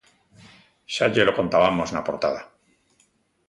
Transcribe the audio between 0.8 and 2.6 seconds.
Xa llelo contabamos na portada.